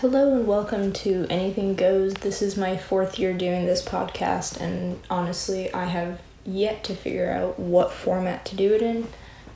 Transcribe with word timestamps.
Hello 0.00 0.34
and 0.36 0.46
welcome 0.46 0.92
to 0.92 1.26
Anything 1.30 1.74
Goes. 1.74 2.12
This 2.12 2.42
is 2.42 2.54
my 2.54 2.76
fourth 2.76 3.18
year 3.18 3.32
doing 3.32 3.64
this 3.64 3.82
podcast, 3.82 4.60
and 4.60 5.00
honestly, 5.08 5.72
I 5.72 5.86
have 5.86 6.20
yet 6.44 6.84
to 6.84 6.94
figure 6.94 7.30
out 7.30 7.58
what 7.58 7.92
format 7.92 8.44
to 8.44 8.56
do 8.56 8.74
it 8.74 8.82
in. 8.82 9.08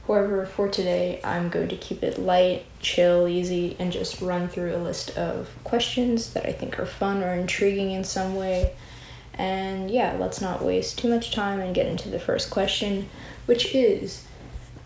However, 0.06 0.46
for 0.46 0.66
today, 0.66 1.20
I'm 1.22 1.50
going 1.50 1.68
to 1.68 1.76
keep 1.76 2.02
it 2.02 2.18
light, 2.18 2.64
chill, 2.80 3.28
easy, 3.28 3.76
and 3.78 3.92
just 3.92 4.22
run 4.22 4.48
through 4.48 4.74
a 4.74 4.78
list 4.78 5.10
of 5.18 5.50
questions 5.62 6.32
that 6.32 6.46
I 6.46 6.52
think 6.52 6.78
are 6.78 6.86
fun 6.86 7.22
or 7.22 7.34
intriguing 7.34 7.90
in 7.90 8.02
some 8.02 8.34
way. 8.34 8.72
And 9.34 9.90
yeah, 9.90 10.16
let's 10.18 10.40
not 10.40 10.64
waste 10.64 10.96
too 10.96 11.10
much 11.10 11.32
time 11.32 11.60
and 11.60 11.74
get 11.74 11.86
into 11.86 12.08
the 12.08 12.18
first 12.18 12.48
question, 12.48 13.10
which 13.44 13.74
is 13.74 14.24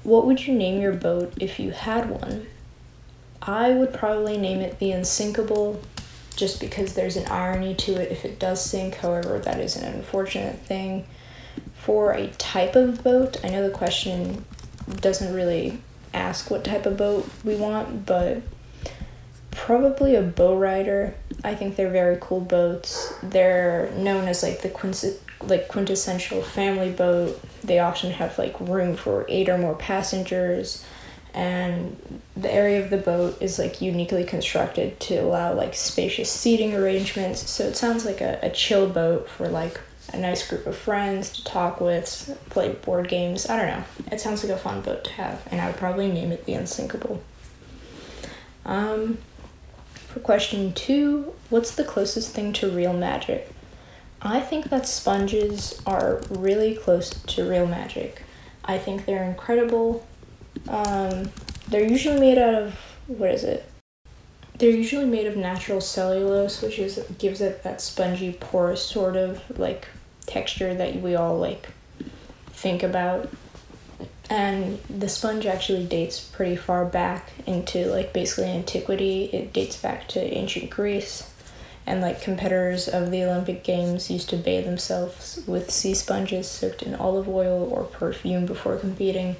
What 0.02 0.26
would 0.26 0.48
you 0.48 0.52
name 0.52 0.80
your 0.80 0.94
boat 0.94 1.32
if 1.38 1.60
you 1.60 1.70
had 1.70 2.10
one? 2.10 2.48
I 3.46 3.70
would 3.70 3.92
probably 3.92 4.38
name 4.38 4.60
it 4.60 4.78
the 4.78 4.92
Unsinkable 4.92 5.80
just 6.36 6.60
because 6.60 6.94
there's 6.94 7.16
an 7.16 7.26
irony 7.26 7.74
to 7.74 7.92
it 7.92 8.10
if 8.10 8.24
it 8.24 8.38
does 8.38 8.64
sink. 8.64 8.96
However, 8.96 9.38
that 9.38 9.60
is 9.60 9.76
an 9.76 9.84
unfortunate 9.84 10.58
thing. 10.60 11.06
For 11.74 12.12
a 12.12 12.28
type 12.28 12.74
of 12.74 13.04
boat, 13.04 13.36
I 13.44 13.50
know 13.50 13.62
the 13.62 13.74
question 13.74 14.44
doesn't 15.00 15.34
really 15.34 15.78
ask 16.12 16.50
what 16.50 16.64
type 16.64 16.86
of 16.86 16.96
boat 16.96 17.28
we 17.44 17.54
want, 17.56 18.06
but 18.06 18.42
probably 19.50 20.14
a 20.14 20.22
bow 20.22 20.56
rider. 20.56 21.14
I 21.44 21.54
think 21.54 21.76
they're 21.76 21.90
very 21.90 22.18
cool 22.20 22.40
boats. 22.40 23.14
They're 23.22 23.92
known 23.96 24.26
as 24.26 24.42
like 24.42 24.62
the 24.62 25.18
like 25.42 25.68
quintessential 25.68 26.42
family 26.42 26.90
boat. 26.90 27.40
They 27.62 27.78
often 27.78 28.12
have 28.12 28.38
like 28.38 28.58
room 28.60 28.96
for 28.96 29.26
eight 29.28 29.48
or 29.48 29.58
more 29.58 29.74
passengers 29.74 30.84
and 31.34 32.20
the 32.36 32.52
area 32.52 32.82
of 32.82 32.90
the 32.90 32.96
boat 32.96 33.36
is 33.42 33.58
like 33.58 33.80
uniquely 33.80 34.24
constructed 34.24 34.98
to 35.00 35.16
allow 35.16 35.52
like 35.52 35.74
spacious 35.74 36.30
seating 36.30 36.74
arrangements. 36.74 37.50
So 37.50 37.64
it 37.64 37.76
sounds 37.76 38.04
like 38.04 38.20
a, 38.20 38.38
a 38.42 38.50
chill 38.50 38.88
boat 38.88 39.28
for 39.28 39.48
like 39.48 39.80
a 40.12 40.16
nice 40.16 40.46
group 40.48 40.66
of 40.66 40.76
friends 40.76 41.30
to 41.30 41.44
talk 41.44 41.80
with 41.80 42.38
play 42.50 42.72
board 42.72 43.08
games. 43.08 43.48
I 43.48 43.56
don't 43.56 43.66
know. 43.66 43.84
It 44.12 44.20
sounds 44.20 44.44
like 44.44 44.52
a 44.52 44.58
fun 44.58 44.80
boat 44.80 45.04
to 45.04 45.12
have 45.12 45.46
and 45.50 45.60
i 45.60 45.66
would 45.66 45.76
probably 45.76 46.10
name 46.10 46.30
it 46.30 46.44
the 46.44 46.54
unsinkable. 46.54 47.22
Um, 48.64 49.18
for 49.94 50.20
question 50.20 50.72
two 50.72 51.34
what's 51.50 51.74
the 51.74 51.84
closest 51.84 52.32
thing 52.32 52.52
to 52.54 52.70
real 52.70 52.92
magic? 52.92 53.50
I 54.22 54.40
think 54.40 54.70
that 54.70 54.86
sponges 54.86 55.82
are 55.84 56.22
really 56.30 56.76
close 56.76 57.10
to 57.10 57.48
real 57.48 57.66
magic. 57.66 58.22
I 58.64 58.78
think 58.78 59.04
they're 59.04 59.24
incredible 59.24 60.06
um, 60.68 61.30
they're 61.68 61.88
usually 61.88 62.20
made 62.20 62.38
out 62.38 62.54
of 62.54 62.74
what 63.06 63.30
is 63.30 63.44
it? 63.44 63.70
They're 64.58 64.70
usually 64.70 65.06
made 65.06 65.26
of 65.26 65.36
natural 65.36 65.80
cellulose, 65.80 66.62
which 66.62 66.78
is 66.78 67.04
gives 67.18 67.40
it 67.40 67.62
that 67.64 67.80
spongy, 67.80 68.36
porous 68.38 68.84
sort 68.84 69.16
of 69.16 69.58
like 69.58 69.88
texture 70.26 70.74
that 70.74 70.96
we 70.96 71.14
all 71.14 71.38
like 71.38 71.70
think 72.48 72.82
about. 72.82 73.28
And 74.30 74.78
the 74.88 75.08
sponge 75.08 75.44
actually 75.44 75.84
dates 75.84 76.20
pretty 76.20 76.56
far 76.56 76.84
back 76.84 77.32
into 77.46 77.86
like 77.86 78.12
basically 78.12 78.50
antiquity. 78.50 79.24
It 79.24 79.52
dates 79.52 79.76
back 79.76 80.08
to 80.08 80.20
ancient 80.20 80.70
Greece. 80.70 81.30
And 81.86 82.00
like 82.00 82.22
competitors 82.22 82.88
of 82.88 83.10
the 83.10 83.24
Olympic 83.24 83.62
Games 83.62 84.10
used 84.10 84.30
to 84.30 84.36
bathe 84.36 84.64
themselves 84.64 85.40
with 85.46 85.70
sea 85.70 85.94
sponges 85.94 86.48
soaked 86.48 86.82
in 86.82 86.94
olive 86.94 87.28
oil 87.28 87.68
or 87.70 87.84
perfume 87.84 88.46
before 88.46 88.76
competing 88.76 89.36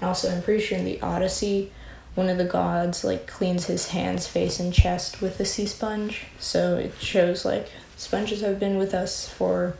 and 0.00 0.08
also, 0.08 0.32
I'm 0.32 0.42
pretty 0.42 0.62
sure 0.62 0.78
in 0.78 0.84
the 0.84 1.00
Odyssey, 1.00 1.72
one 2.14 2.28
of 2.28 2.38
the 2.38 2.44
gods 2.44 3.04
like 3.04 3.26
cleans 3.26 3.66
his 3.66 3.88
hands, 3.88 4.26
face, 4.26 4.60
and 4.60 4.72
chest 4.72 5.20
with 5.20 5.40
a 5.40 5.44
sea 5.44 5.66
sponge. 5.66 6.26
So 6.38 6.76
it 6.76 6.94
shows 7.00 7.44
like 7.44 7.70
sponges 7.96 8.40
have 8.42 8.60
been 8.60 8.78
with 8.78 8.94
us 8.94 9.28
for 9.28 9.76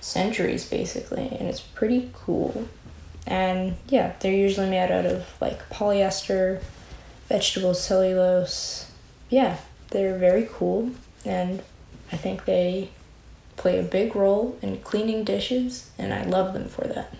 centuries 0.00 0.68
basically, 0.68 1.28
and 1.28 1.48
it's 1.48 1.60
pretty 1.60 2.10
cool. 2.12 2.68
And 3.26 3.76
yeah, 3.88 4.14
they're 4.20 4.32
usually 4.32 4.68
made 4.68 4.90
out 4.90 5.06
of 5.06 5.26
like 5.40 5.68
polyester, 5.70 6.62
vegetable 7.28 7.74
cellulose. 7.74 8.90
Yeah, 9.30 9.58
they're 9.90 10.18
very 10.18 10.48
cool, 10.52 10.90
and 11.24 11.62
I 12.10 12.16
think 12.16 12.44
they 12.44 12.90
play 13.56 13.78
a 13.78 13.82
big 13.82 14.16
role 14.16 14.58
in 14.62 14.78
cleaning 14.80 15.24
dishes, 15.24 15.90
and 15.98 16.12
I 16.12 16.24
love 16.24 16.52
them 16.52 16.68
for 16.68 16.86
that. 16.86 17.14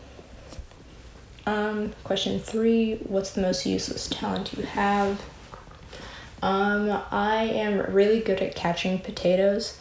Um, 1.44 1.92
question 2.04 2.38
three 2.38 2.96
What's 2.96 3.30
the 3.30 3.40
most 3.40 3.66
useless 3.66 4.08
talent 4.08 4.52
you 4.52 4.62
have? 4.62 5.20
Um, 6.42 7.02
I 7.10 7.44
am 7.44 7.94
really 7.94 8.20
good 8.20 8.40
at 8.40 8.54
catching 8.54 8.98
potatoes. 8.98 9.78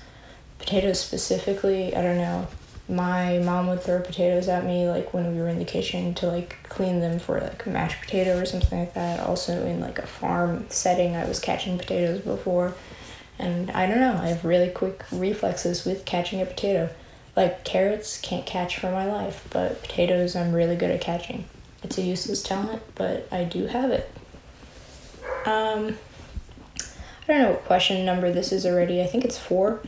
Potatoes 0.60 1.00
specifically, 1.00 1.96
I 1.96 2.02
don't 2.02 2.18
know. 2.18 2.48
My 2.88 3.40
mom 3.40 3.68
would 3.68 3.82
throw 3.82 4.02
potatoes 4.02 4.48
at 4.48 4.66
me 4.66 4.88
like 4.88 5.14
when 5.14 5.34
we 5.34 5.42
were 5.42 5.48
in 5.48 5.60
the 5.60 5.66
kitchen 5.66 6.14
to 6.16 6.28
like 6.28 6.58
clean 6.70 7.00
them 7.00 7.20
for 7.20 7.40
like 7.40 7.66
mashed 7.66 8.02
potato 8.02 8.38
or 8.38 8.46
something 8.46 8.78
like 8.78 8.94
that. 8.94 9.22
Also 9.22 9.66
in 9.66 9.80
like 9.80 9.98
a 9.98 10.06
farm 10.06 10.66
setting, 10.70 11.16
I 11.16 11.26
was 11.26 11.40
catching 11.40 11.78
potatoes 11.78 12.22
before. 12.22 12.76
And 13.42 13.72
I 13.72 13.88
don't 13.88 14.00
know, 14.00 14.20
I 14.22 14.28
have 14.28 14.46
really 14.46 14.70
quick 14.70 15.04
reflexes 15.12 15.84
with 15.84 16.06
catching 16.06 16.42
a 16.42 16.46
potato. 16.46 16.90
Like 17.36 17.64
carrots, 17.64 18.20
can't 18.22 18.46
catch 18.46 18.78
for 18.78 18.92
my 18.92 19.06
life, 19.06 19.48
but 19.50 19.82
potatoes, 19.82 20.36
I'm 20.36 20.54
really 20.54 20.76
good 20.76 20.92
at 20.92 21.02
catching. 21.02 21.46
It's 21.82 21.98
a 21.98 22.04
useless 22.04 22.44
talent, 22.44 22.84
but 22.94 23.28
I 23.32 23.44
do 23.44 23.66
have 23.66 23.90
it. 23.90 24.12
Um, 25.46 25.98
I 26.78 27.28
don't 27.28 27.42
know 27.42 27.52
what 27.52 27.66
question 27.66 28.06
number 28.06 28.32
this 28.32 28.52
is 28.52 28.66
already. 28.66 29.02
I 29.02 29.08
think 29.08 29.26
it's 29.26 29.38
four. 29.38 29.82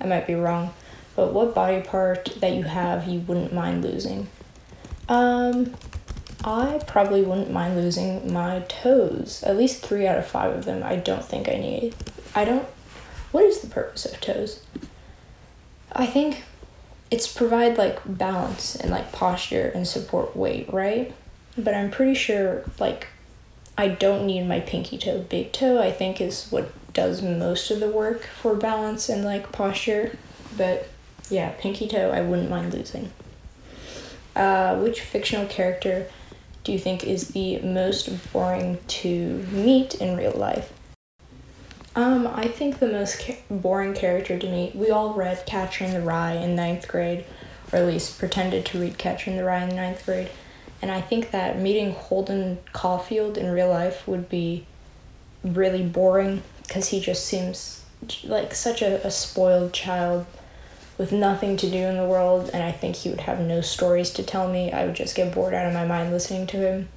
I 0.00 0.06
might 0.06 0.26
be 0.26 0.34
wrong. 0.34 0.74
But 1.16 1.32
what 1.32 1.54
body 1.54 1.80
part 1.80 2.36
that 2.40 2.52
you 2.52 2.64
have 2.64 3.08
you 3.08 3.20
wouldn't 3.20 3.52
mind 3.52 3.82
losing? 3.82 4.28
Um, 5.08 5.74
I 6.44 6.80
probably 6.86 7.22
wouldn't 7.22 7.50
mind 7.50 7.76
losing 7.76 8.32
my 8.32 8.60
toes. 8.68 9.42
At 9.44 9.56
least 9.56 9.84
three 9.84 10.06
out 10.06 10.18
of 10.18 10.26
five 10.26 10.54
of 10.54 10.64
them. 10.64 10.82
I 10.82 10.96
don't 10.96 11.24
think 11.24 11.48
I 11.48 11.56
need. 11.56 11.94
I 12.34 12.44
don't. 12.44 12.66
What 13.32 13.44
is 13.44 13.60
the 13.60 13.68
purpose 13.68 14.04
of 14.04 14.20
toes? 14.20 14.62
I 15.92 16.06
think 16.06 16.44
it's 17.10 17.32
provide 17.32 17.78
like 17.78 18.00
balance 18.04 18.74
and 18.74 18.90
like 18.90 19.12
posture 19.12 19.70
and 19.74 19.86
support 19.86 20.36
weight, 20.36 20.72
right? 20.72 21.14
But 21.56 21.74
I'm 21.74 21.90
pretty 21.90 22.14
sure 22.14 22.64
like 22.78 23.08
I 23.76 23.88
don't 23.88 24.26
need 24.26 24.46
my 24.46 24.60
pinky 24.60 24.98
toe. 24.98 25.20
Big 25.20 25.52
toe 25.52 25.80
I 25.80 25.90
think 25.90 26.20
is 26.20 26.48
what 26.50 26.72
does 26.92 27.22
most 27.22 27.70
of 27.70 27.80
the 27.80 27.88
work 27.88 28.24
for 28.24 28.54
balance 28.54 29.08
and 29.08 29.24
like 29.24 29.52
posture. 29.52 30.16
But 30.56 30.88
yeah, 31.30 31.52
pinky 31.58 31.88
toe 31.88 32.10
I 32.10 32.20
wouldn't 32.20 32.50
mind 32.50 32.72
losing. 32.74 33.10
Uh, 34.34 34.78
which 34.78 35.00
fictional 35.00 35.46
character 35.46 36.06
do 36.62 36.72
you 36.72 36.78
think 36.78 37.04
is 37.04 37.28
the 37.28 37.58
most 37.60 38.10
boring 38.32 38.78
to 38.86 39.46
meet 39.50 39.94
in 39.96 40.16
real 40.16 40.32
life? 40.32 40.72
Um, 41.98 42.28
I 42.28 42.46
think 42.46 42.78
the 42.78 42.86
most 42.86 43.18
ca- 43.18 43.42
boring 43.50 43.92
character 43.92 44.38
to 44.38 44.48
me, 44.48 44.70
we 44.72 44.88
all 44.88 45.14
read 45.14 45.44
Catcher 45.46 45.84
in 45.84 45.92
the 45.92 46.00
Rye 46.00 46.34
in 46.34 46.54
ninth 46.54 46.86
grade, 46.86 47.24
or 47.72 47.80
at 47.80 47.86
least 47.88 48.20
pretended 48.20 48.64
to 48.66 48.78
read 48.78 48.98
Catcher 48.98 49.32
in 49.32 49.36
the 49.36 49.42
Rye 49.42 49.64
in 49.64 49.74
ninth 49.74 50.06
grade. 50.06 50.30
And 50.80 50.92
I 50.92 51.00
think 51.00 51.32
that 51.32 51.58
meeting 51.58 51.90
Holden 51.90 52.58
Caulfield 52.72 53.36
in 53.36 53.50
real 53.50 53.68
life 53.68 54.06
would 54.06 54.28
be 54.28 54.64
really 55.42 55.82
boring 55.82 56.44
because 56.62 56.90
he 56.90 57.00
just 57.00 57.26
seems 57.26 57.84
like 58.22 58.54
such 58.54 58.80
a, 58.80 59.04
a 59.04 59.10
spoiled 59.10 59.72
child 59.72 60.24
with 60.98 61.10
nothing 61.10 61.56
to 61.56 61.68
do 61.68 61.78
in 61.78 61.96
the 61.96 62.06
world. 62.06 62.48
And 62.54 62.62
I 62.62 62.70
think 62.70 62.94
he 62.94 63.10
would 63.10 63.22
have 63.22 63.40
no 63.40 63.60
stories 63.60 64.10
to 64.10 64.22
tell 64.22 64.48
me. 64.48 64.70
I 64.70 64.86
would 64.86 64.94
just 64.94 65.16
get 65.16 65.34
bored 65.34 65.52
out 65.52 65.66
of 65.66 65.74
my 65.74 65.84
mind 65.84 66.12
listening 66.12 66.46
to 66.46 66.58
him. 66.58 66.88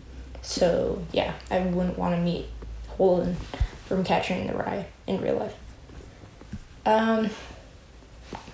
So, 0.44 1.04
yeah, 1.12 1.34
I 1.50 1.58
wouldn't 1.62 1.98
want 1.98 2.14
to 2.14 2.22
meet 2.22 2.46
Holden 2.90 3.38
from 3.92 4.06
Catcher 4.06 4.34
in 4.34 4.48
the 4.48 4.54
Rye 4.54 4.86
in 5.06 5.20
real 5.20 5.36
life. 5.36 5.54
Um, 6.86 7.30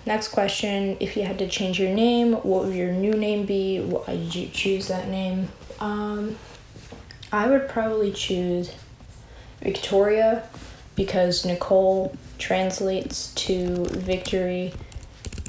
next 0.04 0.28
question 0.28 0.96
If 0.98 1.16
you 1.16 1.22
had 1.22 1.38
to 1.38 1.48
change 1.48 1.78
your 1.78 1.94
name, 1.94 2.32
what 2.32 2.64
would 2.64 2.74
your 2.74 2.90
new 2.92 3.12
name 3.12 3.46
be? 3.46 3.80
Why 3.80 4.16
did 4.16 4.34
you 4.34 4.48
choose 4.48 4.88
that 4.88 5.08
name? 5.08 5.48
Um, 5.78 6.36
I 7.30 7.48
would 7.48 7.68
probably 7.68 8.10
choose 8.10 8.72
Victoria 9.62 10.48
because 10.96 11.44
Nicole 11.44 12.16
translates 12.38 13.32
to 13.34 13.84
victory. 13.86 14.74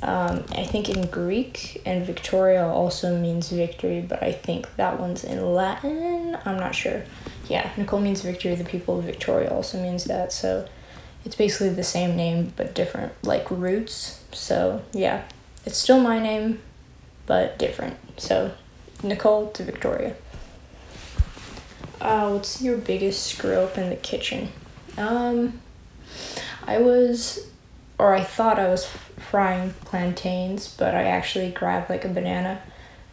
Um, 0.01 0.45
I 0.51 0.63
think 0.63 0.89
in 0.89 1.07
Greek, 1.07 1.81
and 1.85 2.05
Victoria 2.05 2.65
also 2.65 3.17
means 3.17 3.49
victory, 3.49 3.99
but 4.01 4.23
I 4.23 4.31
think 4.31 4.75
that 4.77 4.99
one's 4.99 5.23
in 5.23 5.53
Latin. 5.53 6.37
I'm 6.45 6.57
not 6.57 6.73
sure 6.73 7.03
yeah, 7.49 7.71
Nicole 7.75 7.99
means 7.99 8.21
victory. 8.21 8.55
The 8.55 8.63
people 8.63 8.99
of 8.99 9.05
Victoria 9.05 9.49
also 9.49 9.81
means 9.81 10.05
that. 10.05 10.31
So 10.31 10.67
it's 11.25 11.35
basically 11.35 11.69
the 11.69 11.83
same 11.83 12.15
name 12.15 12.53
but 12.55 12.73
different 12.75 13.11
like 13.23 13.49
roots. 13.49 14.23
So 14.31 14.83
yeah, 14.93 15.23
it's 15.65 15.77
still 15.77 15.99
my 15.99 16.19
name, 16.19 16.61
but 17.25 17.57
different. 17.57 17.97
So 18.17 18.51
Nicole 19.03 19.49
to 19.51 19.63
Victoria. 19.63 20.15
Uh, 21.99 22.29
what's 22.29 22.61
your 22.61 22.77
biggest 22.77 23.25
screw 23.25 23.55
up 23.55 23.77
in 23.77 23.89
the 23.89 23.95
kitchen? 23.95 24.49
Um, 24.97 25.59
I 26.65 26.77
was, 26.77 27.47
or 27.97 28.13
I 28.13 28.23
thought 28.23 28.57
I 28.57 28.69
was 28.69 28.89
frying 29.29 29.73
plantains, 29.85 30.75
but 30.77 30.95
I 30.95 31.03
actually 31.03 31.51
grabbed 31.51 31.89
like 31.89 32.05
a 32.05 32.09
banana 32.09 32.61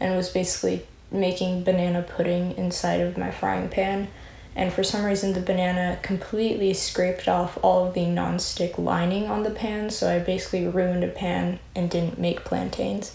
and 0.01 0.17
was 0.17 0.29
basically 0.29 0.87
making 1.11 1.65
banana 1.65 2.03
pudding 2.03 2.57
inside 2.57 3.01
of 3.01 3.19
my 3.19 3.31
frying 3.31 3.69
pan. 3.69 4.09
And 4.55 4.73
for 4.73 4.83
some 4.83 5.05
reason, 5.05 5.35
the 5.35 5.41
banana 5.41 5.99
completely 6.03 6.73
scraped 6.73 7.29
off 7.29 7.59
all 7.63 7.87
of 7.87 7.95
the 7.95 8.07
non-stick 8.07 8.79
lining 8.79 9.27
on 9.27 9.43
the 9.43 9.51
pan, 9.51 9.91
so 9.91 10.11
I 10.11 10.19
basically 10.19 10.67
ruined 10.67 11.05
a 11.05 11.09
pan 11.09 11.59
and 11.75 11.91
didn't 11.91 12.19
make 12.19 12.45
plantains. 12.45 13.15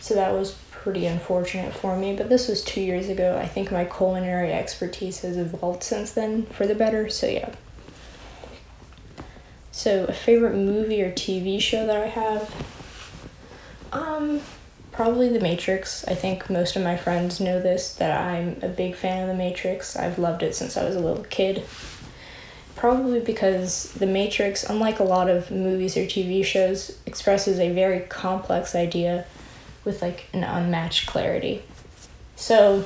So 0.00 0.14
that 0.14 0.32
was 0.32 0.56
pretty 0.70 1.04
unfortunate 1.04 1.74
for 1.74 1.94
me, 1.94 2.16
but 2.16 2.30
this 2.30 2.48
was 2.48 2.64
two 2.64 2.80
years 2.80 3.10
ago. 3.10 3.38
I 3.38 3.46
think 3.46 3.70
my 3.70 3.84
culinary 3.84 4.54
expertise 4.54 5.20
has 5.20 5.36
evolved 5.36 5.82
since 5.82 6.12
then 6.12 6.46
for 6.46 6.66
the 6.66 6.74
better, 6.74 7.10
so 7.10 7.26
yeah. 7.26 7.50
So, 9.72 10.04
a 10.04 10.12
favorite 10.12 10.56
movie 10.56 11.02
or 11.02 11.12
TV 11.12 11.60
show 11.60 11.86
that 11.86 11.96
I 11.96 12.06
have? 12.06 12.52
Um, 13.92 14.40
probably 14.92 15.28
The 15.28 15.40
Matrix. 15.40 16.06
I 16.06 16.14
think 16.14 16.50
most 16.50 16.76
of 16.76 16.82
my 16.82 16.96
friends 16.96 17.40
know 17.40 17.60
this 17.60 17.94
that 17.94 18.20
I'm 18.20 18.58
a 18.62 18.68
big 18.68 18.96
fan 18.96 19.22
of 19.22 19.28
The 19.28 19.34
Matrix. 19.34 19.96
I've 19.96 20.18
loved 20.18 20.42
it 20.42 20.54
since 20.54 20.76
I 20.76 20.84
was 20.84 20.96
a 20.96 21.00
little 21.00 21.24
kid. 21.24 21.64
Probably 22.74 23.20
because 23.20 23.92
The 23.92 24.06
Matrix, 24.06 24.64
unlike 24.64 24.98
a 24.98 25.04
lot 25.04 25.30
of 25.30 25.50
movies 25.50 25.96
or 25.96 26.02
TV 26.02 26.44
shows, 26.44 26.98
expresses 27.06 27.58
a 27.58 27.72
very 27.72 28.00
complex 28.00 28.74
idea 28.74 29.24
with 29.84 30.02
like 30.02 30.26
an 30.32 30.44
unmatched 30.44 31.06
clarity. 31.06 31.62
So, 32.36 32.84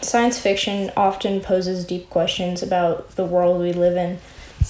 science 0.00 0.38
fiction 0.38 0.90
often 0.96 1.40
poses 1.40 1.84
deep 1.84 2.10
questions 2.10 2.62
about 2.62 3.16
the 3.16 3.24
world 3.24 3.60
we 3.60 3.72
live 3.72 3.96
in. 3.96 4.18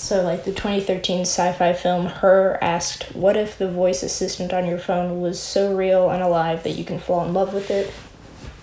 So, 0.02 0.20
like 0.20 0.42
the 0.42 0.50
2013 0.50 1.20
sci 1.20 1.52
fi 1.52 1.72
film 1.72 2.06
Her 2.06 2.58
asked, 2.60 3.14
What 3.14 3.36
if 3.36 3.56
the 3.56 3.70
voice 3.70 4.02
assistant 4.02 4.52
on 4.52 4.66
your 4.66 4.76
phone 4.76 5.20
was 5.20 5.38
so 5.38 5.72
real 5.72 6.10
and 6.10 6.20
alive 6.20 6.64
that 6.64 6.72
you 6.72 6.84
can 6.84 6.98
fall 6.98 7.24
in 7.24 7.32
love 7.32 7.54
with 7.54 7.70
it? 7.70 7.94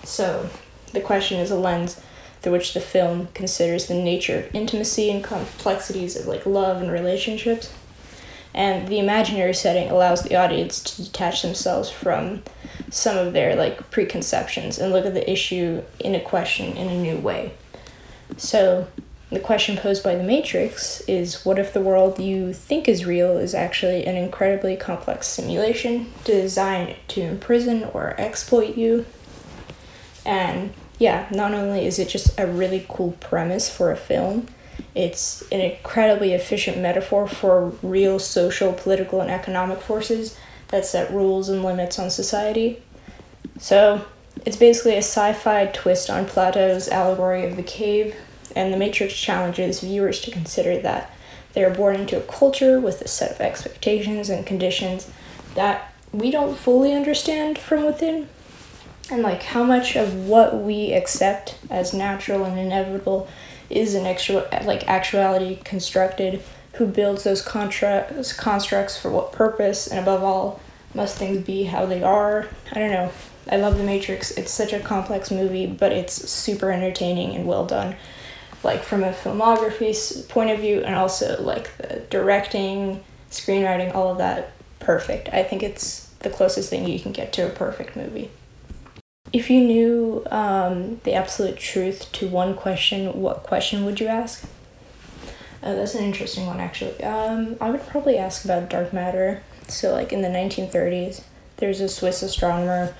So, 0.03 0.49
the 0.91 0.99
question 0.99 1.39
is 1.39 1.49
a 1.49 1.55
lens 1.55 2.01
through 2.41 2.51
which 2.51 2.73
the 2.73 2.81
film 2.81 3.29
considers 3.33 3.87
the 3.87 3.93
nature 3.93 4.37
of 4.37 4.53
intimacy 4.53 5.09
and 5.09 5.23
complexities 5.23 6.17
of 6.17 6.27
like 6.27 6.45
love 6.45 6.81
and 6.81 6.91
relationships. 6.91 7.73
And 8.53 8.89
the 8.89 8.99
imaginary 8.99 9.53
setting 9.53 9.89
allows 9.89 10.23
the 10.23 10.35
audience 10.35 10.83
to 10.83 11.05
detach 11.05 11.41
themselves 11.41 11.89
from 11.89 12.43
some 12.89 13.17
of 13.17 13.31
their 13.31 13.55
like 13.55 13.89
preconceptions 13.91 14.77
and 14.77 14.91
look 14.91 15.05
at 15.05 15.13
the 15.13 15.31
issue 15.31 15.83
in 16.01 16.15
a 16.15 16.19
question 16.19 16.75
in 16.75 16.89
a 16.89 17.01
new 17.01 17.17
way. 17.17 17.53
So, 18.35 18.89
the 19.31 19.39
question 19.39 19.77
posed 19.77 20.03
by 20.03 20.15
the 20.15 20.23
Matrix 20.23 21.01
is 21.01 21.45
what 21.45 21.59
if 21.59 21.71
the 21.71 21.81
world 21.81 22.19
you 22.19 22.51
think 22.51 22.87
is 22.87 23.05
real 23.05 23.37
is 23.37 23.53
actually 23.53 24.05
an 24.05 24.15
incredibly 24.15 24.75
complex 24.75 25.27
simulation 25.27 26.11
designed 26.23 26.95
to 27.09 27.21
imprison 27.21 27.83
or 27.93 28.19
exploit 28.19 28.75
you? 28.75 29.05
And 30.25 30.73
yeah, 30.97 31.27
not 31.31 31.53
only 31.53 31.85
is 31.85 31.99
it 31.99 32.09
just 32.09 32.39
a 32.39 32.47
really 32.47 32.85
cool 32.89 33.11
premise 33.19 33.69
for 33.69 33.91
a 33.91 33.97
film, 33.97 34.47
it's 34.95 35.43
an 35.51 35.61
incredibly 35.61 36.33
efficient 36.33 36.79
metaphor 36.79 37.27
for 37.27 37.73
real 37.83 38.17
social, 38.17 38.73
political, 38.73 39.21
and 39.21 39.29
economic 39.29 39.79
forces 39.81 40.37
that 40.69 40.85
set 40.85 41.11
rules 41.11 41.49
and 41.49 41.63
limits 41.63 41.99
on 41.99 42.09
society. 42.09 42.81
So, 43.59 44.05
it's 44.45 44.57
basically 44.57 44.93
a 44.93 44.99
sci 44.99 45.33
fi 45.33 45.67
twist 45.67 46.09
on 46.09 46.25
Plato's 46.25 46.87
allegory 46.87 47.45
of 47.45 47.55
the 47.55 47.63
cave, 47.63 48.15
and 48.55 48.73
The 48.73 48.77
Matrix 48.77 49.13
challenges 49.13 49.81
viewers 49.81 50.19
to 50.21 50.31
consider 50.31 50.79
that 50.79 51.11
they 51.53 51.63
are 51.63 51.73
born 51.73 51.95
into 51.95 52.17
a 52.17 52.21
culture 52.21 52.79
with 52.79 53.01
a 53.01 53.07
set 53.07 53.31
of 53.31 53.41
expectations 53.41 54.29
and 54.29 54.45
conditions 54.45 55.09
that 55.55 55.93
we 56.11 56.31
don't 56.31 56.57
fully 56.57 56.93
understand 56.93 57.57
from 57.57 57.85
within. 57.85 58.27
And 59.11 59.23
like 59.23 59.43
how 59.43 59.63
much 59.63 59.95
of 59.95 60.27
what 60.27 60.61
we 60.61 60.93
accept 60.93 61.57
as 61.69 61.93
natural 61.93 62.45
and 62.45 62.59
inevitable 62.59 63.27
is 63.69 63.95
an 63.95 64.05
actual 64.05 64.47
like 64.63 64.87
actuality 64.87 65.57
constructed 65.63 66.43
who 66.73 66.85
builds 66.85 67.23
those 67.23 67.41
contra- 67.41 68.23
constructs 68.37 68.97
for 68.97 69.09
what 69.09 69.31
purpose 69.31 69.87
and 69.87 69.99
above 69.99 70.23
all 70.23 70.59
must 70.93 71.17
things 71.17 71.39
be 71.39 71.63
how 71.63 71.85
they 71.85 72.03
are? 72.03 72.47
I 72.71 72.75
don't 72.75 72.91
know. 72.91 73.11
I 73.51 73.57
love 73.57 73.77
the 73.77 73.83
matrix. 73.83 74.31
It's 74.31 74.51
such 74.51 74.73
a 74.73 74.79
complex 74.79 75.31
movie 75.31 75.65
but 75.65 75.91
it's 75.91 76.29
super 76.29 76.71
entertaining 76.71 77.35
and 77.35 77.47
well 77.47 77.65
done 77.65 77.95
like 78.63 78.83
from 78.83 79.03
a 79.03 79.11
filmography 79.11 80.27
point 80.29 80.49
of 80.49 80.59
view 80.59 80.81
and 80.81 80.95
also 80.95 81.41
like 81.41 81.75
the 81.77 82.01
directing 82.09 83.03
screenwriting 83.31 83.93
all 83.93 84.11
of 84.11 84.17
that 84.17 84.51
perfect 84.79 85.29
i 85.29 85.43
think 85.43 85.63
it's 85.63 86.07
the 86.19 86.29
closest 86.29 86.69
thing 86.69 86.87
you 86.87 86.99
can 86.99 87.11
get 87.11 87.31
to 87.31 87.45
a 87.45 87.49
perfect 87.49 87.95
movie 87.95 88.29
if 89.31 89.49
you 89.49 89.61
knew 89.61 90.23
um, 90.31 90.99
the 91.03 91.13
absolute 91.13 91.57
truth 91.57 92.11
to 92.13 92.27
one 92.27 92.55
question, 92.55 93.21
what 93.21 93.43
question 93.43 93.85
would 93.85 93.99
you 93.99 94.07
ask? 94.07 94.43
Oh, 95.61 95.75
that's 95.75 95.93
an 95.93 96.03
interesting 96.03 96.47
one, 96.47 96.59
actually. 96.59 97.03
Um, 97.03 97.55
I 97.61 97.69
would 97.69 97.85
probably 97.85 98.17
ask 98.17 98.43
about 98.43 98.69
dark 98.69 98.91
matter. 98.91 99.43
So, 99.67 99.93
like 99.93 100.11
in 100.11 100.21
the 100.21 100.29
1930s, 100.29 101.21
there's 101.57 101.79
a 101.79 101.89
Swiss 101.89 102.23
astronomer. 102.23 102.95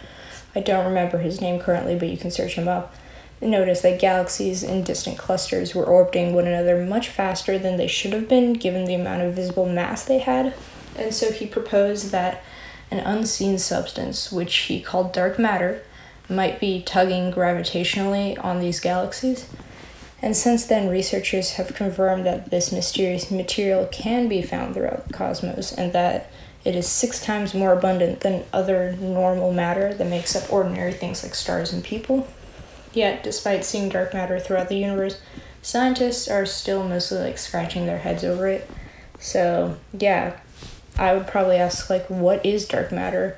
I 0.53 0.59
don't 0.59 0.85
remember 0.85 1.17
his 1.19 1.41
name 1.41 1.59
currently, 1.59 1.97
but 1.97 2.09
you 2.09 2.17
can 2.17 2.29
search 2.29 2.53
him 2.53 2.67
up. 2.67 2.93
Notice 3.41 3.81
that 3.81 3.99
galaxies 3.99 4.63
in 4.63 4.83
distant 4.83 5.17
clusters 5.17 5.73
were 5.73 5.85
orbiting 5.85 6.33
one 6.33 6.45
another 6.45 6.83
much 6.83 7.07
faster 7.07 7.57
than 7.57 7.77
they 7.77 7.87
should 7.87 8.11
have 8.11 8.27
been 8.27 8.53
given 8.53 8.85
the 8.85 8.95
amount 8.95 9.21
of 9.21 9.33
visible 9.33 9.65
mass 9.65 10.03
they 10.03 10.19
had. 10.19 10.53
And 10.97 11.13
so 11.13 11.31
he 11.31 11.45
proposed 11.45 12.11
that 12.11 12.43
an 12.91 12.99
unseen 12.99 13.57
substance, 13.57 14.31
which 14.31 14.53
he 14.55 14.81
called 14.81 15.13
dark 15.13 15.39
matter, 15.39 15.81
might 16.27 16.59
be 16.59 16.81
tugging 16.81 17.31
gravitationally 17.31 18.43
on 18.43 18.59
these 18.59 18.81
galaxies. 18.81 19.47
And 20.21 20.35
since 20.35 20.65
then, 20.65 20.89
researchers 20.89 21.51
have 21.51 21.73
confirmed 21.75 22.25
that 22.25 22.51
this 22.51 22.73
mysterious 22.73 23.31
material 23.31 23.85
can 23.85 24.27
be 24.27 24.41
found 24.41 24.73
throughout 24.73 25.07
the 25.07 25.13
cosmos 25.13 25.71
and 25.71 25.93
that 25.93 26.29
it 26.65 26.75
is 26.75 26.89
six 26.89 27.23
times 27.23 27.53
more 27.53 27.71
abundant 27.71 28.19
than 28.19 28.43
other 28.51 28.91
normal 28.99 29.53
matter 29.53 29.93
that 29.93 30.07
makes 30.07 30.35
up 30.35 30.51
ordinary 30.51 30.91
things 30.91 31.23
like 31.23 31.35
stars 31.35 31.71
and 31.71 31.85
people. 31.85 32.27
Yet, 32.93 33.23
despite 33.23 33.65
seeing 33.65 33.89
dark 33.89 34.13
matter 34.13 34.39
throughout 34.39 34.69
the 34.69 34.77
universe, 34.77 35.21
scientists 35.61 36.27
are 36.27 36.45
still 36.45 36.83
mostly 36.83 37.19
like 37.19 37.37
scratching 37.37 37.85
their 37.85 37.99
heads 37.99 38.23
over 38.23 38.47
it. 38.47 38.69
So, 39.19 39.77
yeah, 39.97 40.39
I 40.97 41.13
would 41.13 41.27
probably 41.27 41.57
ask, 41.57 41.89
like, 41.89 42.07
what 42.07 42.45
is 42.45 42.67
dark 42.67 42.91
matter? 42.91 43.37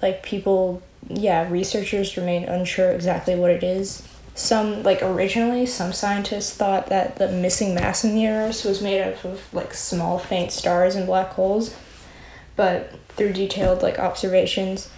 Like, 0.00 0.22
people 0.22 0.82
yeah, 1.08 1.48
researchers 1.50 2.16
remain 2.16 2.44
unsure 2.44 2.90
exactly 2.90 3.34
what 3.34 3.50
it 3.50 3.62
is. 3.62 4.06
Some, 4.34 4.82
like 4.82 5.02
originally, 5.02 5.66
some 5.66 5.92
scientists 5.92 6.54
thought 6.54 6.86
that 6.86 7.16
the 7.16 7.28
missing 7.28 7.74
mass 7.74 8.04
in 8.04 8.14
the 8.14 8.22
universe 8.22 8.64
was 8.64 8.80
made 8.80 9.02
up 9.02 9.24
of 9.24 9.52
like 9.52 9.74
small, 9.74 10.18
faint 10.18 10.52
stars 10.52 10.94
and 10.94 11.06
black 11.06 11.30
holes. 11.30 11.76
But 12.56 12.92
through 13.10 13.34
detailed 13.34 13.82
like 13.82 13.98
observations, 13.98 14.90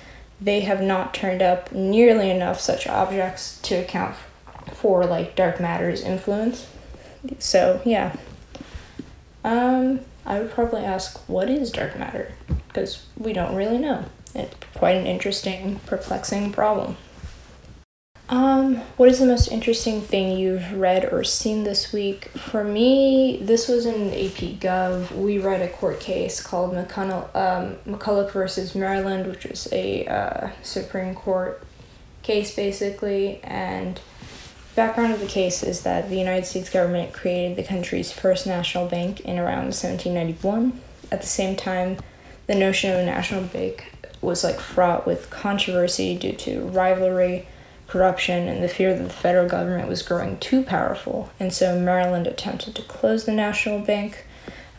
they 0.44 0.60
have 0.60 0.82
not 0.82 1.14
turned 1.14 1.40
up 1.40 1.72
nearly 1.72 2.30
enough 2.30 2.60
such 2.60 2.86
objects 2.86 3.58
to 3.62 3.76
account 3.76 4.14
for 4.72 5.06
like 5.06 5.34
dark 5.34 5.58
matter's 5.58 6.02
influence. 6.02 6.68
So 7.38 7.80
yeah, 7.84 8.14
um, 9.42 10.00
I 10.26 10.38
would 10.38 10.50
probably 10.50 10.82
ask 10.82 11.18
what 11.28 11.48
is 11.48 11.70
dark 11.70 11.98
matter 11.98 12.34
because 12.68 13.06
we 13.16 13.32
don't 13.32 13.54
really 13.54 13.78
know. 13.78 14.04
It's 14.34 14.54
quite 14.74 14.96
an 14.96 15.06
interesting, 15.06 15.80
perplexing 15.86 16.52
problem. 16.52 16.98
Um, 18.28 18.76
what 18.96 19.10
is 19.10 19.18
the 19.18 19.26
most 19.26 19.48
interesting 19.48 20.00
thing 20.00 20.38
you've 20.38 20.72
read 20.72 21.12
or 21.12 21.24
seen 21.24 21.64
this 21.64 21.92
week? 21.92 22.28
For 22.30 22.64
me, 22.64 23.38
this 23.42 23.68
was 23.68 23.84
in 23.84 24.08
AP 24.08 24.60
Gov. 24.60 25.14
We 25.14 25.38
read 25.38 25.60
a 25.60 25.68
court 25.68 26.00
case 26.00 26.42
called 26.42 26.72
McCulloch, 26.72 27.34
um, 27.36 27.76
McCulloch 27.86 28.32
versus 28.32 28.74
Maryland, 28.74 29.26
which 29.26 29.44
was 29.44 29.68
a 29.72 30.06
uh, 30.06 30.50
Supreme 30.62 31.14
Court 31.14 31.62
case 32.22 32.56
basically. 32.56 33.40
And 33.44 34.00
background 34.74 35.12
of 35.12 35.20
the 35.20 35.26
case 35.26 35.62
is 35.62 35.82
that 35.82 36.08
the 36.08 36.16
United 36.16 36.46
States 36.46 36.70
government 36.70 37.12
created 37.12 37.56
the 37.58 37.62
country's 37.62 38.10
first 38.10 38.46
national 38.46 38.88
bank 38.88 39.20
in 39.20 39.38
around 39.38 39.74
1791. 39.74 40.80
At 41.12 41.20
the 41.20 41.26
same 41.26 41.56
time, 41.56 41.98
the 42.46 42.54
notion 42.54 42.90
of 42.90 42.98
a 42.98 43.04
national 43.04 43.42
bank 43.44 43.92
was 44.22 44.42
like 44.42 44.58
fraught 44.58 45.06
with 45.06 45.28
controversy 45.28 46.16
due 46.16 46.32
to 46.32 46.62
rivalry, 46.68 47.46
corruption, 47.86 48.48
and 48.48 48.62
the 48.62 48.68
fear 48.68 48.94
that 48.96 49.02
the 49.02 49.10
federal 49.10 49.48
government 49.48 49.88
was 49.88 50.02
growing 50.02 50.38
too 50.38 50.62
powerful. 50.62 51.30
And 51.38 51.52
so 51.52 51.78
Maryland 51.78 52.26
attempted 52.26 52.74
to 52.74 52.82
close 52.82 53.24
the 53.24 53.32
national 53.32 53.80
bank. 53.80 54.26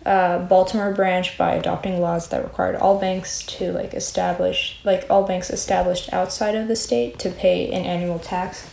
Uh, 0.05 0.37
Baltimore 0.37 0.93
branch 0.93 1.35
by 1.35 1.55
adopting 1.55 1.99
laws 1.99 2.27
that 2.29 2.43
required 2.43 2.75
all 2.75 2.99
banks 2.99 3.41
to 3.43 3.71
like 3.71 3.95
establish 3.95 4.79
like 4.83 5.03
all 5.09 5.23
banks 5.23 5.49
established 5.49 6.13
outside 6.13 6.53
of 6.53 6.67
the 6.67 6.75
state 6.75 7.17
to 7.17 7.31
pay 7.31 7.71
an 7.71 7.85
annual 7.85 8.19
tax. 8.19 8.69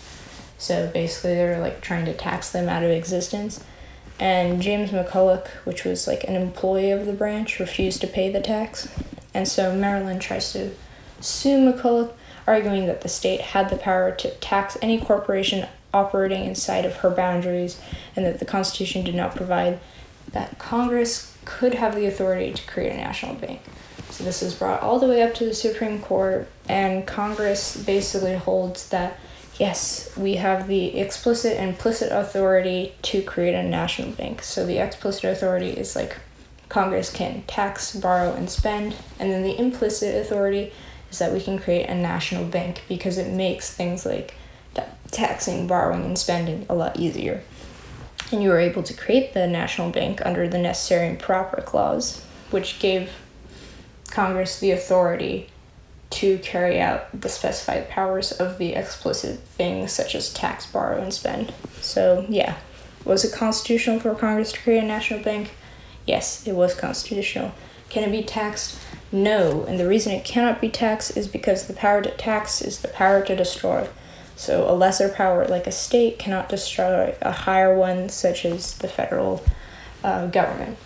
So 0.59 0.91
basically, 0.93 1.35
they 1.35 1.45
were 1.47 1.59
like 1.59 1.81
trying 1.81 2.05
to 2.05 2.13
tax 2.13 2.51
them 2.51 2.69
out 2.69 2.83
of 2.83 2.91
existence. 2.91 3.65
and 4.23 4.63
James 4.63 4.91
McCulloch, 4.91 5.49
which 5.65 5.85
was 5.85 6.07
like 6.07 6.25
an 6.25 6.37
employee 6.37 6.91
of 6.93 7.07
the 7.07 7.13
branch, 7.13 7.59
refused 7.59 8.01
to 8.03 8.07
pay 8.07 8.31
the 8.31 8.41
tax. 8.41 8.89
And 9.35 9.49
so 9.49 9.75
Maryland 9.75 10.21
tries 10.21 10.53
to 10.53 10.71
sue 11.21 11.59
McCulloch, 11.73 12.13
arguing 12.47 12.87
that 12.87 13.03
the 13.03 13.09
state 13.09 13.41
had 13.41 13.71
the 13.71 13.77
power 13.77 14.11
to 14.13 14.31
tax 14.37 14.77
any 14.83 15.01
corporation 15.01 15.69
operating 15.95 16.45
inside 16.45 16.85
of 16.85 16.97
her 16.97 17.11
boundaries 17.11 17.81
and 18.17 18.25
that 18.25 18.39
the 18.39 18.45
Constitution 18.45 19.05
did 19.05 19.15
not 19.15 19.37
provide 19.37 19.79
that 20.33 20.59
Congress 20.59 21.37
could 21.45 21.75
have 21.75 21.95
the 21.95 22.07
authority 22.07 22.53
to 22.53 22.67
create 22.67 22.93
a 22.93 22.97
national 22.97 23.35
bank. 23.35 23.61
So 24.11 24.25
this 24.25 24.43
is 24.43 24.55
brought 24.55 24.83
all 24.83 24.99
the 24.99 25.07
way 25.07 25.23
up 25.23 25.35
to 25.35 25.45
the 25.45 25.55
Supreme 25.55 26.01
Court, 26.01 26.47
and 26.69 27.07
Congress 27.07 27.77
basically 27.77 28.35
holds 28.35 28.89
that 28.91 29.19
yes, 29.59 30.15
we 30.17 30.37
have 30.37 30.67
the 30.67 30.99
explicit 30.99 31.57
and 31.57 31.71
implicit 31.71 32.11
authority 32.11 32.95
to 33.03 33.23
create 33.23 33.55
a 33.55 33.63
national 33.63 34.11
bank. 34.13 34.43
So 34.43 34.67
the 34.67 34.79
explicit 34.79 35.25
authority 35.25 35.71
is 35.71 35.95
like 35.95 36.17
Congress 36.69 37.11
can 37.11 37.43
tax, 37.47 37.95
borrow, 37.95 38.33
and 38.33 38.49
spend, 38.49 38.97
and 39.19 39.31
then 39.31 39.43
the 39.43 39.59
implicit 39.59 40.15
authority 40.15 40.73
is 41.13 41.19
that 41.19 41.33
we 41.33 41.41
can 41.41 41.59
create 41.59 41.89
a 41.89 41.95
national 41.95 42.45
bank 42.45 42.83
because 42.89 43.19
it 43.19 43.33
makes 43.33 43.73
things 43.73 44.05
like 44.05 44.35
taxing, 45.13 45.67
borrowing, 45.67 46.05
and 46.05 46.19
spending 46.19 46.67
a 46.69 46.75
lot 46.75 46.99
easier. 46.99 47.43
And 48.33 48.43
you 48.43 48.49
were 48.49 48.59
able 48.59 48.83
to 48.83 48.95
create 48.95 49.35
the 49.35 49.47
national 49.47 49.91
bank 49.91 50.25
under 50.25 50.49
the 50.49 50.59
necessary 50.59 51.07
and 51.07 51.19
proper 51.19 51.61
clause, 51.61 52.25
which 52.51 52.79
gave 52.81 53.13
Congress 54.11 54.59
the 54.59 54.71
authority 54.71 55.49
to 56.11 56.39
carry 56.39 56.81
out 56.81 57.21
the 57.21 57.29
specified 57.29 57.89
powers 57.89 58.33
of 58.33 58.59
the 58.59 58.75
explicit 58.75 59.41
things 59.41 59.93
such 59.93 60.15
as 60.15 60.33
tax, 60.33 60.67
borrow, 60.67 61.01
and 61.01 61.13
spend. 61.13 61.53
So, 61.81 62.27
yeah. 62.29 62.57
Was 63.05 63.25
it 63.25 63.35
constitutional 63.35 64.01
for 64.01 64.15
Congress 64.15 64.53
to 64.53 64.61
create 64.61 64.83
a 64.83 64.87
national 64.87 65.23
bank? 65.23 65.51
Yes, 66.07 66.47
it 66.47 66.53
was 66.53 66.75
constitutional. 66.75 67.53
Can 67.93 68.05
it 68.05 68.11
be 68.11 68.23
taxed? 68.23 68.79
No, 69.13 69.65
and 69.65 69.79
the 69.79 69.87
reason 69.87 70.13
it 70.13 70.25
cannot 70.25 70.63
be 70.63 70.71
taxed 70.71 71.15
is 71.15 71.29
because 71.29 71.67
the 71.67 71.75
power 71.75 72.01
to 72.01 72.11
tax 72.13 72.63
is 72.63 72.81
the 72.81 72.89
power 72.89 73.23
to 73.27 73.37
destroy. 73.37 73.87
So, 74.35 74.67
a 74.67 74.73
lesser 74.73 75.11
power 75.11 75.47
like 75.47 75.67
a 75.67 75.73
state 75.73 76.19
cannot 76.19 76.49
destroy 76.49 77.15
a 77.21 77.33
higher 77.33 77.77
one, 77.77 78.09
such 78.09 78.47
as 78.47 78.79
the 78.79 78.89
federal 78.89 79.45
uh, 80.03 80.29
government. 80.29 80.79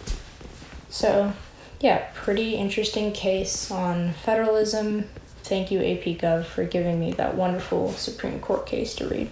So, 0.89 1.33
yeah, 1.79 2.09
pretty 2.13 2.57
interesting 2.57 3.13
case 3.13 3.71
on 3.71 4.13
federalism. 4.25 5.05
Thank 5.45 5.71
you, 5.71 5.79
AP 5.79 6.19
Gov, 6.19 6.45
for 6.45 6.65
giving 6.65 6.99
me 6.99 7.13
that 7.13 7.37
wonderful 7.37 7.93
Supreme 7.93 8.41
Court 8.41 8.67
case 8.67 8.97
to 8.97 9.07
read. 9.07 9.31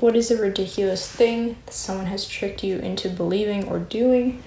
What 0.00 0.16
is 0.16 0.32
a 0.32 0.42
ridiculous 0.42 1.06
thing 1.06 1.54
that 1.66 1.72
someone 1.72 2.06
has 2.06 2.26
tricked 2.26 2.64
you 2.64 2.78
into 2.78 3.08
believing 3.08 3.68
or 3.68 3.78
doing? 3.78 4.42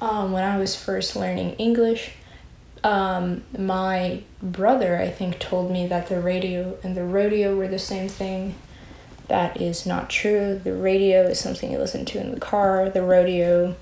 Um, 0.00 0.32
when 0.32 0.44
I 0.44 0.58
was 0.58 0.76
first 0.76 1.16
learning 1.16 1.54
English, 1.54 2.12
um, 2.84 3.42
my 3.56 4.22
brother, 4.42 4.96
I 4.96 5.10
think, 5.10 5.38
told 5.38 5.70
me 5.70 5.86
that 5.86 6.08
the 6.08 6.20
radio 6.20 6.78
and 6.82 6.96
the 6.96 7.04
rodeo 7.04 7.56
were 7.56 7.68
the 7.68 7.78
same 7.78 8.08
thing. 8.08 8.54
That 9.28 9.60
is 9.60 9.86
not 9.86 10.08
true. 10.08 10.60
The 10.62 10.74
radio 10.74 11.22
is 11.26 11.40
something 11.40 11.72
you 11.72 11.78
listen 11.78 12.04
to 12.06 12.20
in 12.20 12.30
the 12.30 12.40
car. 12.40 12.88
The 12.88 13.02
rodeo 13.02 13.74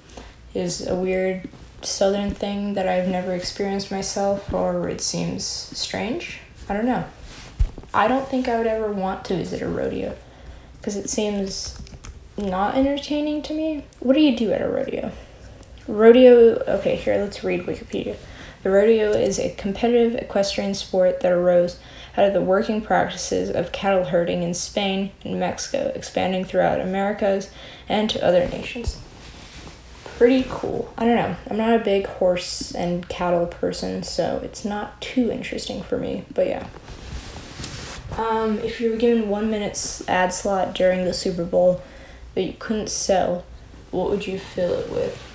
is 0.55 0.87
a 0.87 0.95
weird 0.95 1.49
southern 1.83 2.31
thing 2.31 2.75
that 2.75 2.89
I've 2.89 3.09
never 3.09 3.35
experienced 3.35 3.91
myself, 3.91 4.53
or 4.53 4.89
it 4.89 5.01
seems 5.01 5.45
strange. 5.45 6.41
I 6.69 6.75
don't 6.75 6.87
know. 6.87 7.05
I 7.93 8.09
don't 8.09 8.27
think 8.27 8.49
I 8.49 8.57
would 8.57 8.67
ever 8.67 8.91
want 8.91 9.25
to 9.27 9.37
visit 9.37 9.61
a 9.61 9.69
rodeo 9.69 10.17
because 10.79 10.97
it 10.97 11.11
seems 11.11 11.79
not 12.39 12.75
entertaining 12.75 13.43
to 13.43 13.55
me. 13.55 13.85
What 14.01 14.15
do 14.15 14.21
you 14.21 14.37
do 14.37 14.53
at 14.53 14.63
a 14.63 14.69
rodeo? 14.69 15.13
Rodeo, 15.87 16.63
okay, 16.67 16.97
here, 16.97 17.17
let's 17.17 17.45
read 17.45 17.67
Wikipedia. 17.67 18.17
The 18.63 18.71
rodeo 18.71 19.11
is 19.11 19.39
a 19.39 19.55
competitive 19.57 20.15
equestrian 20.15 20.73
sport 20.73 21.21
that 21.21 21.31
arose 21.31 21.79
out 22.17 22.25
of 22.27 22.33
the 22.33 22.41
working 22.41 22.81
practices 22.81 23.51
of 23.51 23.73
cattle 23.73 24.05
herding 24.05 24.43
in 24.43 24.55
Spain 24.55 25.13
and 25.23 25.39
Mexico, 25.39 25.93
expanding 25.95 26.47
throughout 26.47 26.81
Americas 26.81 27.51
and 27.89 28.09
to 28.09 28.25
other 28.25 28.49
nations 28.49 28.99
pretty 30.17 30.47
cool. 30.49 30.93
I 30.97 31.05
don't 31.05 31.17
know. 31.17 31.37
I'm 31.51 31.57
not 31.57 31.75
a 31.75 31.85
big 31.85 32.07
horse 32.07 32.73
and 32.73 33.09
cattle 33.09 33.47
person, 33.47 34.03
so 34.03 34.41
it's 34.43 34.65
not 34.65 35.01
too 35.01 35.31
interesting 35.31 35.83
for 35.83 35.99
me. 35.99 36.25
But 36.33 36.47
yeah. 36.47 36.67
Um, 38.17 38.59
if 38.61 38.81
you 38.81 38.91
were 38.91 38.97
given 38.97 39.29
one 39.29 39.51
minute's 39.51 40.09
ad 40.09 40.33
slot 40.33 40.75
during 40.75 41.05
the 41.05 41.13
Super 41.13 41.45
Bowl 41.45 41.83
that 42.35 42.43
you 42.43 42.55
couldn't 42.59 42.91
sell, 42.91 43.45
what 43.91 44.09
would 44.11 44.27
you 44.27 44.39
fill 44.39 44.73
it 44.75 44.91
with? 44.91 45.34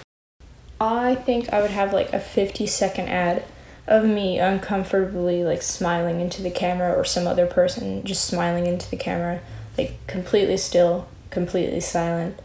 I 0.80 1.16
think 1.16 1.52
I 1.52 1.62
would 1.62 1.72
have 1.72 1.94
like 1.94 2.14
a 2.14 2.20
50 2.20 2.66
second 2.68 3.10
ad 3.10 3.44
of 3.88 4.06
me 4.06 4.40
uncomfortably 4.40 5.44
like 5.44 5.62
smiling 5.62 6.22
into 6.22 6.42
the 6.42 6.52
camera 6.52 6.94
or 6.94 7.04
some 7.04 7.26
other 7.28 7.48
person 7.48 8.04
just 8.06 8.26
smiling 8.26 8.68
into 8.68 8.90
the 8.90 8.98
camera, 8.98 9.42
like 9.78 9.96
completely 10.08 10.58
still, 10.58 11.08
completely 11.32 11.80
silent, 11.80 12.40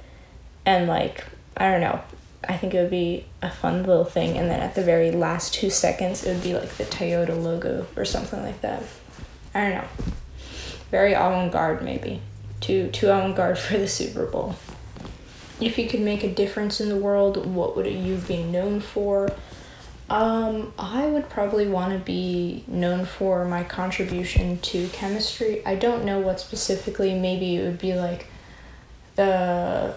and 0.64 0.88
like 0.88 1.24
I 1.56 1.70
don't 1.70 1.80
know, 1.80 2.00
I 2.48 2.56
think 2.56 2.74
it 2.74 2.80
would 2.80 2.90
be 2.90 3.26
a 3.42 3.50
fun 3.50 3.84
little 3.84 4.04
thing. 4.04 4.36
And 4.36 4.50
then 4.50 4.60
at 4.60 4.74
the 4.74 4.82
very 4.82 5.10
last 5.10 5.54
two 5.54 5.70
seconds, 5.70 6.24
it 6.24 6.34
would 6.34 6.42
be 6.42 6.54
like 6.54 6.70
the 6.76 6.84
Toyota 6.84 7.40
logo 7.40 7.86
or 7.96 8.04
something 8.04 8.42
like 8.42 8.60
that. 8.62 8.82
I 9.54 9.60
don't 9.62 9.74
know. 9.74 9.88
Very 10.90 11.12
avant 11.12 11.52
garde, 11.52 11.82
maybe. 11.82 12.20
Too, 12.60 12.88
too 12.88 13.08
avant 13.08 13.36
garde 13.36 13.58
for 13.58 13.78
the 13.78 13.88
Super 13.88 14.26
Bowl. 14.26 14.56
If 15.60 15.78
you 15.78 15.88
could 15.88 16.00
make 16.00 16.24
a 16.24 16.32
difference 16.32 16.80
in 16.80 16.88
the 16.88 16.96
world, 16.96 17.46
what 17.46 17.76
would 17.76 17.86
you 17.86 18.16
be 18.16 18.42
known 18.42 18.80
for? 18.80 19.32
Um, 20.10 20.74
I 20.78 21.06
would 21.06 21.30
probably 21.30 21.66
want 21.66 21.92
to 21.92 21.98
be 21.98 22.64
known 22.66 23.06
for 23.06 23.44
my 23.44 23.64
contribution 23.64 24.58
to 24.58 24.88
chemistry. 24.88 25.64
I 25.64 25.76
don't 25.76 26.04
know 26.04 26.18
what 26.20 26.40
specifically. 26.40 27.14
Maybe 27.14 27.56
it 27.56 27.62
would 27.62 27.78
be 27.78 27.94
like 27.94 28.26
the 29.16 29.94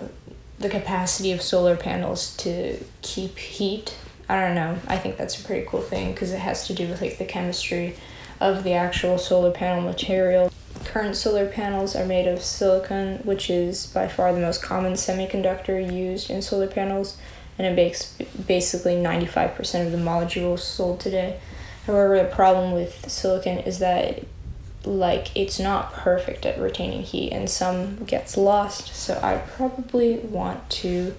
the 0.59 0.69
capacity 0.69 1.31
of 1.31 1.41
solar 1.41 1.75
panels 1.75 2.35
to 2.37 2.83
keep 3.01 3.37
heat. 3.37 3.95
I 4.29 4.39
don't 4.39 4.55
know. 4.55 4.79
I 4.87 4.97
think 4.97 5.17
that's 5.17 5.39
a 5.39 5.43
pretty 5.43 5.67
cool 5.67 5.81
thing 5.81 6.13
because 6.13 6.31
it 6.31 6.39
has 6.39 6.65
to 6.67 6.73
do 6.73 6.87
with 6.87 7.01
like 7.01 7.17
the 7.17 7.25
chemistry 7.25 7.95
of 8.39 8.63
the 8.63 8.73
actual 8.73 9.17
solar 9.17 9.51
panel 9.51 9.81
material. 9.81 10.51
Current 10.87 11.17
solar 11.17 11.47
panels 11.47 11.95
are 11.95 12.05
made 12.05 12.27
of 12.27 12.41
silicon, 12.41 13.17
which 13.17 13.49
is 13.49 13.87
by 13.87 14.07
far 14.07 14.33
the 14.33 14.39
most 14.39 14.63
common 14.63 14.93
semiconductor 14.93 15.79
used 15.93 16.29
in 16.29 16.41
solar 16.41 16.67
panels, 16.67 17.17
and 17.57 17.67
it 17.67 17.75
makes 17.75 18.17
basically 18.47 18.95
95% 18.95 19.85
of 19.85 19.91
the 19.91 19.97
modules 19.97 20.59
sold 20.59 21.01
today. 21.01 21.39
However, 21.85 22.17
the 22.17 22.29
problem 22.33 22.71
with 22.71 23.09
silicon 23.11 23.59
is 23.59 23.79
that 23.79 24.23
like 24.85 25.35
it's 25.35 25.59
not 25.59 25.91
perfect 25.91 26.45
at 26.45 26.57
retaining 26.59 27.03
heat 27.03 27.31
and 27.31 27.49
some 27.49 27.97
gets 28.05 28.37
lost 28.37 28.95
so 28.95 29.19
i 29.21 29.35
probably 29.35 30.17
want 30.19 30.69
to 30.69 31.13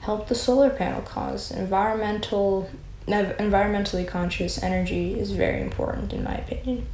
help 0.00 0.28
the 0.28 0.34
solar 0.34 0.70
panel 0.70 1.02
cause 1.02 1.50
environmental 1.50 2.70
environmentally 3.08 4.06
conscious 4.06 4.62
energy 4.62 5.18
is 5.18 5.32
very 5.32 5.60
important 5.60 6.12
in 6.12 6.22
my 6.22 6.34
opinion 6.34 6.86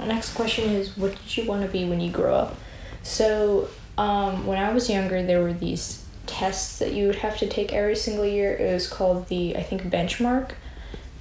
next 0.00 0.34
question 0.34 0.70
is 0.70 0.96
what 0.96 1.12
did 1.12 1.36
you 1.36 1.44
want 1.46 1.62
to 1.62 1.68
be 1.68 1.84
when 1.84 2.00
you 2.00 2.10
grow 2.10 2.34
up 2.34 2.56
so 3.02 3.68
um, 3.98 4.46
when 4.46 4.58
i 4.58 4.72
was 4.72 4.88
younger 4.88 5.22
there 5.22 5.42
were 5.42 5.52
these 5.52 6.04
tests 6.26 6.78
that 6.78 6.92
you 6.92 7.06
would 7.06 7.16
have 7.16 7.36
to 7.36 7.46
take 7.46 7.72
every 7.72 7.94
single 7.94 8.24
year 8.24 8.54
it 8.56 8.72
was 8.72 8.88
called 8.88 9.28
the 9.28 9.56
i 9.56 9.62
think 9.62 9.82
benchmark 9.82 10.52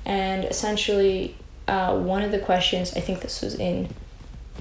and 0.05 0.46
essentially 0.46 1.36
uh, 1.67 1.98
one 1.98 2.24
of 2.24 2.32
the 2.32 2.39
questions, 2.39 2.93
I 2.96 3.00
think 3.00 3.22
this 3.22 3.41
was 3.41 3.55
in 3.55 3.89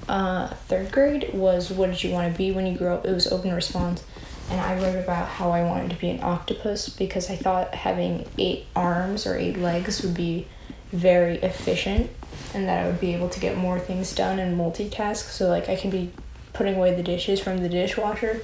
uh, 0.07 0.47
third 0.47 0.91
grade, 0.91 1.33
was 1.33 1.69
what 1.69 1.89
did 1.89 2.03
you 2.03 2.11
want 2.11 2.31
to 2.31 2.37
be 2.37 2.51
when 2.51 2.65
you 2.65 2.77
grow 2.77 2.95
up? 2.95 3.05
It 3.05 3.13
was 3.13 3.31
open 3.31 3.53
response. 3.53 4.03
And 4.49 4.59
I 4.59 4.75
wrote 4.81 5.01
about 5.01 5.27
how 5.27 5.51
I 5.51 5.63
wanted 5.63 5.89
to 5.91 5.95
be 5.95 6.09
an 6.09 6.21
octopus 6.21 6.89
because 6.89 7.29
I 7.29 7.35
thought 7.35 7.73
having 7.73 8.27
eight 8.37 8.65
arms 8.75 9.25
or 9.25 9.37
eight 9.37 9.57
legs 9.57 10.01
would 10.01 10.13
be 10.13 10.47
very 10.91 11.37
efficient 11.37 12.11
and 12.53 12.67
that 12.67 12.83
I 12.83 12.87
would 12.87 12.99
be 12.99 13.13
able 13.13 13.29
to 13.29 13.39
get 13.39 13.57
more 13.57 13.79
things 13.79 14.13
done 14.13 14.39
and 14.39 14.57
multitask. 14.57 15.29
So, 15.29 15.47
like, 15.47 15.69
I 15.69 15.75
can 15.75 15.89
be 15.89 16.11
putting 16.53 16.75
away 16.75 16.93
the 16.93 17.03
dishes 17.03 17.39
from 17.39 17.57
the 17.59 17.69
dishwasher, 17.69 18.41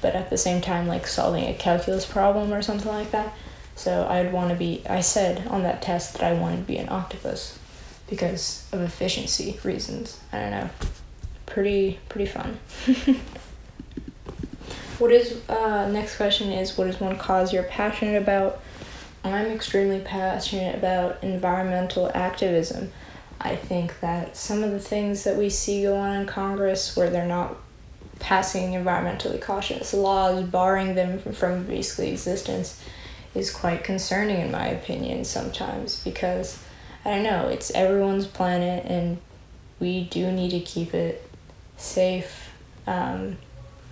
but 0.00 0.14
at 0.14 0.30
the 0.30 0.38
same 0.38 0.60
time, 0.60 0.86
like, 0.86 1.06
solving 1.06 1.44
a 1.44 1.54
calculus 1.54 2.06
problem 2.06 2.52
or 2.52 2.62
something 2.62 2.92
like 2.92 3.10
that. 3.12 3.32
So, 3.74 4.06
I'd 4.08 4.32
want 4.32 4.50
to 4.50 4.56
be, 4.56 4.82
I 4.88 5.00
said 5.00 5.46
on 5.48 5.62
that 5.62 5.82
test 5.82 6.14
that 6.14 6.22
I 6.22 6.32
wanted 6.32 6.58
to 6.58 6.62
be 6.62 6.78
an 6.78 6.88
octopus 6.88 7.58
because 8.08 8.66
of 8.72 8.80
efficiency 8.80 9.58
reasons. 9.64 10.20
I 10.32 10.40
don't 10.40 10.50
know. 10.50 10.70
Pretty 11.46 11.98
pretty 12.08 12.26
fun. 12.26 12.58
what 14.98 15.12
is 15.12 15.48
uh, 15.48 15.88
next 15.88 16.16
question 16.16 16.52
is 16.52 16.76
what 16.76 16.86
is 16.88 17.00
one 17.00 17.16
cause 17.18 17.52
you're 17.52 17.62
passionate 17.64 18.20
about? 18.20 18.60
I'm 19.24 19.46
extremely 19.46 20.00
passionate 20.00 20.76
about 20.76 21.22
environmental 21.22 22.10
activism. 22.14 22.92
I 23.40 23.56
think 23.56 24.00
that 24.00 24.36
some 24.36 24.62
of 24.62 24.70
the 24.70 24.80
things 24.80 25.24
that 25.24 25.36
we 25.36 25.50
see 25.50 25.82
go 25.82 25.96
on 25.96 26.16
in 26.16 26.26
Congress 26.26 26.96
where 26.96 27.10
they're 27.10 27.26
not 27.26 27.56
passing 28.18 28.72
environmentally 28.72 29.40
cautious 29.40 29.92
laws 29.92 30.42
barring 30.44 30.94
them 30.94 31.18
from, 31.18 31.32
from 31.32 31.66
basically 31.66 32.10
existence 32.10 32.82
is 33.34 33.50
quite 33.50 33.84
concerning 33.84 34.40
in 34.40 34.50
my 34.50 34.66
opinion 34.68 35.22
sometimes 35.22 36.02
because 36.02 36.58
I 37.04 37.10
don't 37.10 37.22
know, 37.22 37.48
it's 37.48 37.70
everyone's 37.72 38.26
planet 38.26 38.84
and 38.86 39.18
we 39.78 40.04
do 40.04 40.32
need 40.32 40.50
to 40.50 40.60
keep 40.60 40.94
it 40.94 41.30
safe, 41.76 42.50
um, 42.86 43.36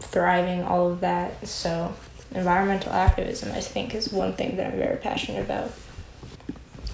thriving, 0.01 0.63
all 0.63 0.91
of 0.91 1.01
that. 1.01 1.47
So, 1.47 1.95
environmental 2.35 2.93
activism, 2.93 3.53
I 3.53 3.61
think, 3.61 3.95
is 3.95 4.13
one 4.13 4.33
thing 4.33 4.57
that 4.57 4.73
I'm 4.73 4.79
very 4.79 4.97
passionate 4.97 5.45
about. 5.45 5.71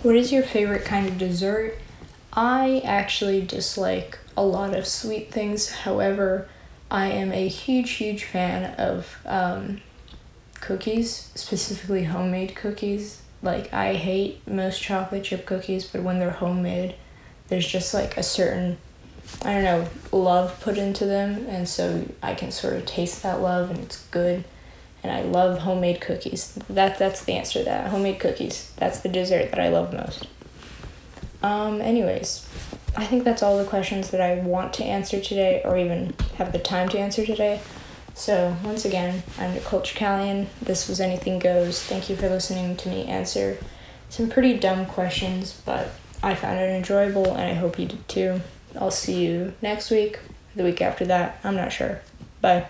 What 0.02 0.16
is 0.16 0.33
your 0.33 0.42
favorite 0.42 0.85
kind 0.85 1.07
of 1.07 1.16
dessert? 1.16 1.78
I 2.32 2.80
actually 2.84 3.40
dislike 3.44 4.18
a 4.37 4.44
lot 4.44 4.75
of 4.75 4.87
sweet 4.87 5.32
things. 5.32 5.70
However, 5.70 6.49
I 6.90 7.06
am 7.08 7.32
a 7.32 7.49
huge, 7.49 7.90
huge 7.92 8.25
fan 8.25 8.75
of 8.75 9.18
um, 9.26 9.80
cookies, 10.60 11.30
specifically 11.34 12.04
homemade 12.04 12.54
cookies. 12.54 13.22
Like, 13.42 13.72
I 13.72 13.94
hate 13.94 14.46
most 14.46 14.80
chocolate 14.82 15.25
chip 15.25 15.46
cookies, 15.46 15.84
but 15.87 16.02
when 16.02 16.18
they're 16.18 16.30
homemade, 16.30 16.94
there's 17.49 17.66
just 17.66 17.94
like 17.94 18.16
a 18.16 18.22
certain, 18.22 18.78
I 19.42 19.54
don't 19.54 19.64
know, 19.64 19.88
love 20.12 20.60
put 20.60 20.78
into 20.78 21.06
them. 21.06 21.46
And 21.49 21.68
so 21.68 22.06
I 22.22 22.34
can 22.34 22.52
sort 22.52 22.75
of 22.75 22.87
taste 22.87 23.22
that 23.22 23.40
love 23.40 23.70
and 23.70 23.80
it's 23.80 24.04
good. 24.08 24.44
And 25.02 25.10
I 25.10 25.22
love 25.22 25.60
homemade 25.60 26.00
cookies. 26.00 26.58
That, 26.68 26.99
that's 26.99 27.25
the 27.25 27.32
answer 27.32 27.60
to 27.60 27.64
that. 27.64 27.88
Homemade 27.88 28.20
cookies. 28.20 28.72
That's 28.76 29.00
the 29.00 29.08
dessert 29.08 29.50
that 29.50 29.58
I 29.58 29.68
love 29.68 29.92
most. 29.92 30.26
Um, 31.42 31.80
anyways, 31.80 32.47
I 32.97 33.06
think 33.06 33.25
that's 33.25 33.42
all 33.42 33.59
the 33.59 33.64
questions 33.64 34.11
that 34.11 34.20
I 34.20 34.37
want 34.37 34.75
to 34.75 34.85
answer 34.85 35.20
today, 35.20 35.62
or 35.64 35.78
even 35.78 36.14
have 36.37 36.52
the 36.52 36.59
time 36.59 36.88
to 36.90 36.99
answer 36.99 37.25
today. 37.25 37.61
So, 38.14 38.56
once 38.64 38.85
again, 38.85 39.23
I'm 39.38 39.54
Nicole 39.54 39.80
Chicalian. 39.80 40.49
This 40.61 40.88
was 40.88 41.00
Anything 41.00 41.38
Goes. 41.38 41.82
Thank 41.82 42.11
you 42.11 42.16
for 42.16 42.28
listening 42.28 42.76
to 42.76 42.88
me 42.88 43.06
answer 43.06 43.59
some 44.11 44.28
pretty 44.28 44.59
dumb 44.59 44.87
questions, 44.87 45.61
but 45.64 45.92
I 46.23 46.35
found 46.35 46.59
it 46.59 46.68
enjoyable 46.70 47.32
and 47.32 47.42
I 47.42 47.54
hope 47.54 47.78
you 47.78 47.87
did 47.87 48.06
too. 48.09 48.40
I'll 48.78 48.90
see 48.90 49.25
you 49.25 49.54
next 49.62 49.90
week, 49.90 50.18
the 50.54 50.64
week 50.64 50.82
after 50.82 51.06
that. 51.06 51.40
I'm 51.42 51.56
not 51.56 51.73
sure. 51.73 52.00
Bye. 52.40 52.66